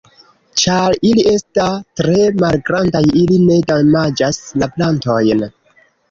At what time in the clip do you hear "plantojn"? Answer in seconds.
4.79-5.45